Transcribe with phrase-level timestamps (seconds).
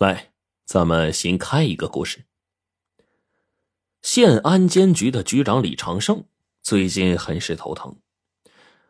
[0.00, 0.32] 来，
[0.64, 2.24] 咱们新开一个故事。
[4.00, 6.24] 县安监局的局长李长胜
[6.62, 7.98] 最近很是头疼，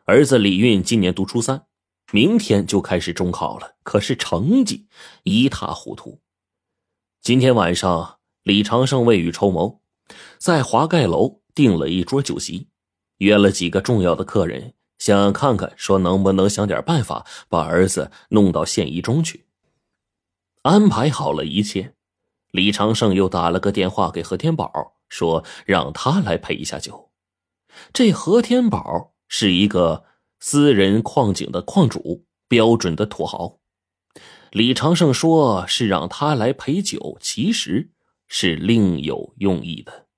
[0.04, 1.66] 儿子李运今年读初三，
[2.12, 4.86] 明天就开始中考了，可是成绩
[5.24, 6.20] 一塌糊涂。
[7.20, 9.80] 今天晚上，李长胜未雨绸缪，
[10.38, 12.68] 在华盖楼订了一桌酒席，
[13.16, 19.46] 约了几个重要的客人，想看看说能不能想点办法把儿子弄到县一中去。
[20.62, 21.94] 安排好了一切，
[22.50, 24.70] 李长胜又打了个电话给何天宝，
[25.08, 27.10] 说让他来陪一下酒。
[27.94, 30.04] 这何天宝是一个
[30.38, 33.56] 私人矿井的矿主，标准的土豪。
[34.50, 37.88] 李长胜说是让他来陪酒，其实
[38.28, 40.08] 是另有用意的。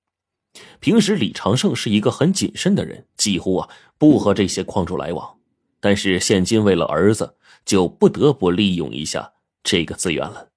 [0.80, 5.38] 平时李长胜是一个很谨慎的人，几乎啊不和这些矿主来往。
[5.78, 9.34] 但是现今为了儿子，就不得不利用一下。
[9.62, 10.50] 这个资源了。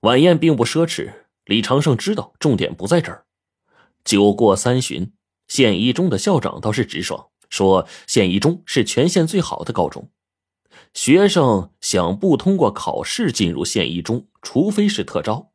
[0.00, 1.12] 晚宴并不奢侈，
[1.44, 3.24] 李长胜知道重点不在这儿。
[4.04, 5.14] 酒过三巡，
[5.48, 10.10] 县一中的校长倒是直爽，说县一中是全县最好的高中，
[10.92, 15.52] 学生想不通过考试进入县一中，除非是特招。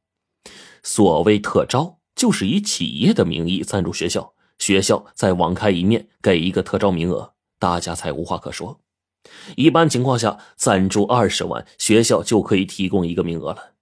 [0.82, 8.80] 所谓特招，就是以企业的名义赞助学校，学校再网开一面给一个特招名额，大家才无话可说。
[9.56, 13.74] 一般情况下，赞助二十万，学校就可以提供一个名额了。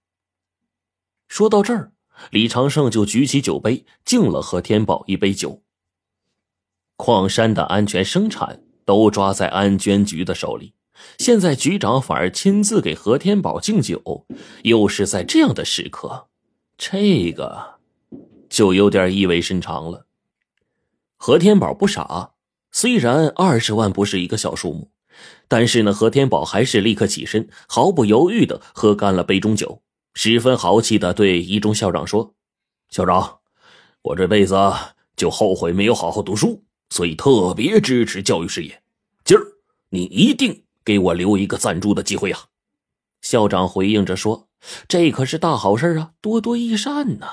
[1.28, 1.92] 说到这儿，
[2.30, 5.62] 李长胜就举起酒杯敬了何天宝一杯酒。
[6.96, 10.74] 矿山的安全生产都抓在安监局的手里，
[11.18, 14.26] 现在局长反而亲自给何天宝敬酒，
[14.62, 16.26] 又是在这样的时刻，
[16.76, 17.78] 这个
[18.48, 20.06] 就有点意味深长了。
[21.16, 22.32] 何天宝不傻，
[22.72, 24.90] 虽然二十万不是一个小数目。
[25.48, 29.82] 但是呢，何天宝还是立刻起身，毫不犹豫的喝干了杯中酒，
[30.14, 32.34] 十分豪气的对一中校长说
[32.90, 33.38] ：“校长，
[34.02, 34.54] 我这辈子
[35.16, 38.82] 就后悔没有好好读书，所以特别支持教育事业。
[39.24, 39.42] 今儿
[39.88, 42.46] 你一定给我留一个赞助的机会啊！”
[43.22, 44.48] 校长回应着说
[44.86, 47.26] ：“这可是大好事啊，多多益善呐。”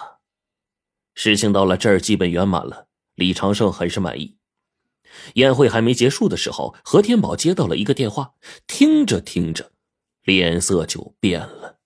[1.14, 4.38] 事情到了这儿，基本圆满了，李长胜很是满意。
[5.36, 8.34] 宴会还没结束的时候，何天宝接到了一个电话，
[8.68, 9.72] 听着听着，
[10.24, 11.78] 脸色就变了。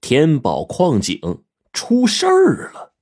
[0.00, 2.92] 天宝矿井出事儿了！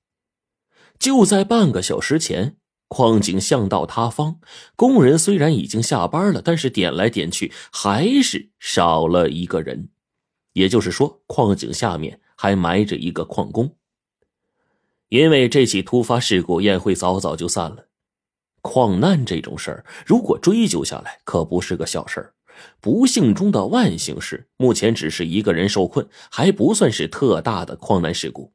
[0.98, 2.56] 就在半个小时前，
[2.88, 4.38] 矿井巷道塌方，
[4.76, 9.88] 工人虽然已经下班了，但是点来点去还是少了一个人，
[10.53, 13.77] 也就是说，矿井下面还埋着一个矿工。
[15.09, 17.87] 因为这起突发事故，宴会早早就散了。
[18.62, 22.34] 矿难这种事儿，如果追究下来，可不是个小事儿。
[22.81, 28.53] 不幸中的万幸是，目前只是一个人受困，还不算是特大的矿难事故。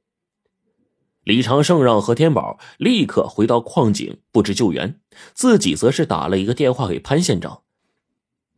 [1.24, 5.00] 李长胜让何天宝立刻回到矿井布置救援，
[5.34, 7.64] 自己则是打了一个电话给潘县长。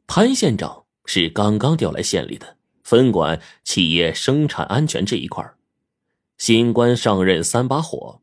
[0.06, 5.50] 潘县长是刚刚调来县里的，分管企业生产安全这一块
[6.38, 8.22] 新官上任三把火。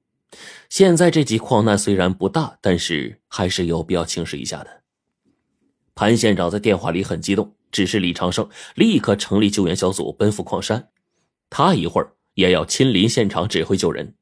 [0.69, 4.83] 现在这起矿难虽然不大，但是还是有必要轻视一下的。
[5.95, 10.89] 潘县长在电话里很激动，指示李长胜立刻成立救援小组，奔赴矿山。
[11.51, 14.17] 他一会儿也要亲临现场指挥救人。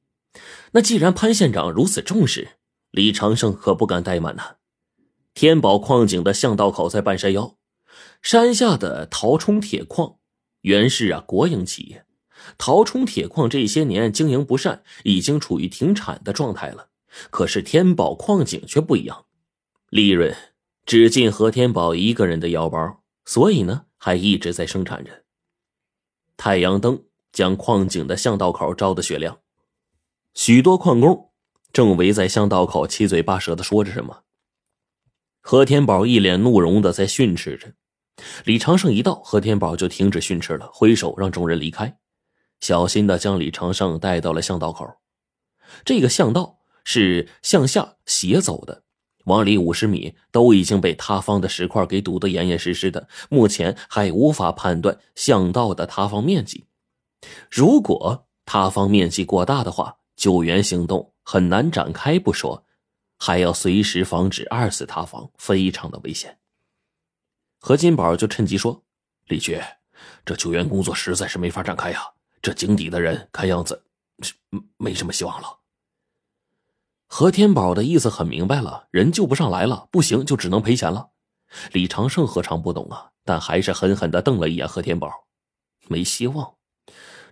[0.72, 2.56] 那既然潘县长如此重视，
[2.91, 4.56] 李长胜可不敢怠慢呐。
[5.33, 7.56] 天宝矿井的巷道口在半山腰，
[8.21, 10.17] 山下的陶冲铁矿
[10.61, 12.05] 原是啊国营企业。
[12.59, 16.89] 陶冲铁矿这些年经营不善，已经处于停产的状态了。
[17.31, 19.27] 可是天宝矿井却不一样，
[19.91, 20.35] 利润
[20.87, 25.25] 只进何天宝一个人的腰包，所以呢，还一直在生产着。
[26.37, 29.39] 太阳灯将矿井的巷道口照得雪亮，
[30.34, 31.31] 许多矿工
[31.73, 34.23] 正围在巷道口，七嘴八舌的说着什么。
[35.41, 37.75] 何天宝一脸怒容的在训斥着。
[38.45, 41.99] 李长胜一到，何天宝就停止训斥了，挥手让众人离开。
[42.62, 44.89] 小心的将李长胜带到了巷道口，
[45.84, 48.84] 这个巷道是向下斜走的，
[49.25, 56.65] 往里五十米都已经被塌方的石块给堵得严严实实的，目前还无法判断巷道的塌方面积。
[57.51, 62.65] 如果塌方面积过大的话，救援行动很难展开不说，
[63.19, 66.39] 还要随时防止二次塌方，非常的危险。
[67.59, 68.84] 何金宝就趁机说
[69.27, 69.60] ：“李局，
[70.25, 73.84] 这救援工作实在是没法展开呀。”这井底的人看样子
[74.21, 74.34] 是
[74.77, 75.60] 没什么希望了。
[77.06, 81.10] 何天宝的意思很明白了，人救不上来了，不行就只能赔钱了。
[81.72, 83.12] 李长胜何尝不懂啊？
[83.24, 85.27] 但还是狠狠的瞪了一眼何天宝，
[85.86, 86.54] 没希望。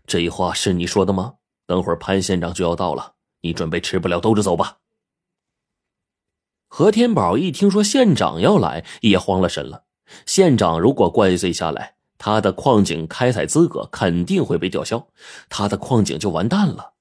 [0.07, 1.35] 这话是你说的吗？
[1.67, 4.79] 等会儿潘县长就要到了，你准备吃不了兜着走吧。
[6.69, 9.85] 何天宝一听说县长要来，也慌了神了。
[10.27, 15.09] 县长如果怪罪下来，他的矿井开采资格肯定会被吊销，
[15.49, 16.93] 他的矿井就完蛋了。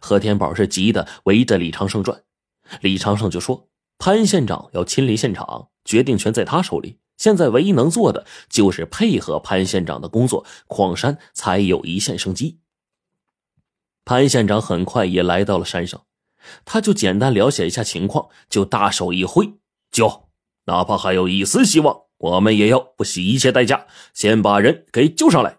[0.00, 2.22] 何天宝是急得围着李长胜转，
[2.80, 3.66] 李长胜就说
[3.98, 7.00] ：“潘县长要亲临现场，决定权在他手里。
[7.16, 12.60] 现在唯一能做的就是配合潘县长的工作，矿山才有一线生机。”
[14.06, 16.02] 潘县长很快也来到了山上。
[16.64, 19.52] 他就简单了解一下情况，就大手一挥，
[19.90, 20.28] 就！
[20.66, 25.58] 哪怕还有一丝希望，我们也要不惜一切代价，先把人给救上来。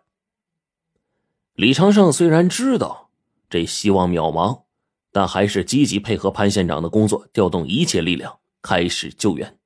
[1.56, 3.10] 李长胜虽然知道
[3.50, 4.64] 这希望渺茫，
[5.12, 9.58] 但还是积极配合潘县长的工作，调动一切力量开始救援。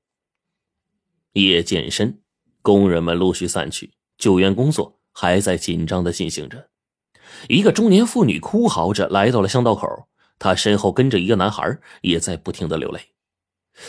[1.34, 2.20] 夜渐深，
[2.62, 6.70] 工人们陆续散去，救援工作还在紧张的进行着。
[7.48, 10.08] 一个中年妇女哭嚎着来到了巷道口。
[10.38, 13.00] 他身后跟着一个男孩，也在不停的流泪。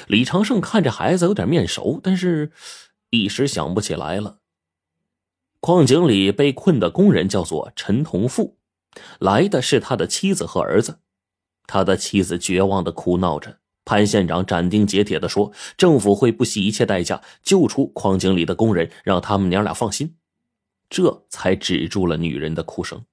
[0.08, 2.52] 李长胜看着孩子有点面熟，但是
[3.10, 4.40] 一时想不起来了。
[5.60, 8.58] 矿井里被困的工人叫做陈同富，
[9.20, 11.00] 来的是他的妻子和儿子。
[11.66, 13.60] 他的妻子绝望的哭闹着。
[13.84, 20.18] 潘县长斩钉截铁的说：“政府会不惜一切代价救出矿井里的工人，让他们娘俩放心。”
[20.90, 23.06] 这才止住了女人的哭声，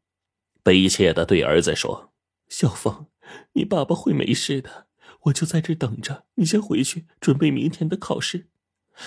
[0.62, 2.12] 悲切的对儿子说
[2.48, 3.06] ：“小凤。”
[3.54, 4.86] 你爸爸会没事的，
[5.22, 6.24] 我就在这等着。
[6.34, 8.48] 你先回去准备明天的考试。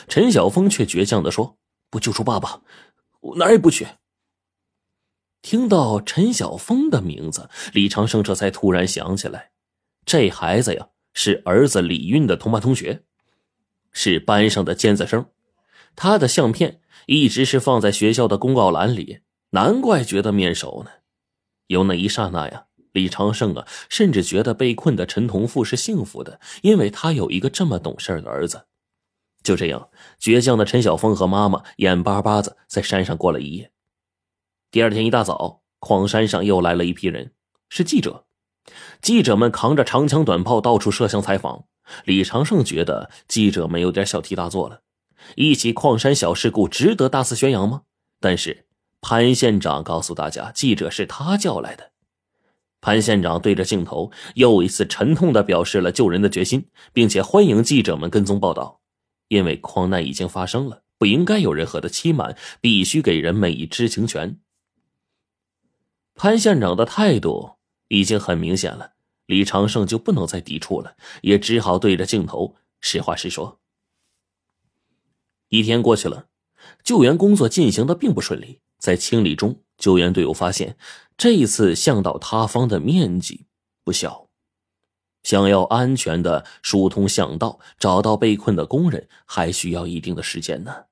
[0.08, 1.58] 陈晓峰却倔强的说
[1.90, 2.62] ：“不救出爸爸，
[3.22, 3.88] 我哪儿也不去。”
[5.42, 9.52] 听到陈晓峰的名字，李长生这才突然想起来，
[10.06, 13.04] 这孩子呀是儿子李运的同班同学，
[13.92, 15.26] 是班上的尖子生。
[15.96, 19.20] 他的相片一直是放在学校的公告栏里，
[19.52, 20.92] 难怪觉得面熟呢。
[21.68, 22.66] 有那一刹那呀。
[22.94, 28.66] 李长胜啊，甚至觉得被困的陈同富是幸福的，因为他有一个这么懂事的儿子。
[29.48, 29.90] 就这样，
[30.20, 33.72] 倔强的陈晓峰和妈妈眼巴巴子在山上过了一夜。
[34.72, 37.32] 第二天一大早，矿山上又来了一批人，
[37.70, 38.26] 是记者。
[39.02, 41.64] 记者们扛着长枪短炮到处摄像采访。
[42.04, 44.82] 李长胜觉得记者们有点小题大做了，
[45.38, 47.84] 一起矿山小事故值得大肆宣扬吗？
[48.20, 48.66] 但是
[49.00, 51.92] 潘县长告诉大家，记者是他叫来的。
[52.82, 58.82] 潘县长对着镜头又一次沉痛的表示了救人的决心，并且欢迎记者们跟踪报道，
[59.28, 64.40] 因为矿难已经发生了，不应该有任何的欺瞒，必须给人们以知情权。
[66.16, 67.58] 潘县长的态度
[67.90, 68.94] 已经很明显了，
[69.26, 73.60] 李长胜就不能再抵触了，也只好对着镜头实话实说。
[75.50, 76.28] 一天过去了，
[76.84, 80.78] 救援工作进行的并不顺利，在清理中，救援队伍发现。
[81.16, 83.48] 这一次巷道塌方的面积
[83.84, 84.27] 不小，
[85.28, 90.86] 想要安全的疏通巷道，找到被困的工人，还需要一定的时间呢。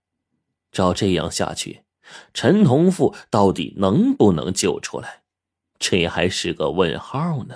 [0.74, 1.86] 照这样下去，
[2.34, 5.22] 陈同富到底能不能救出来？
[5.80, 7.56] 这还是个问号呢。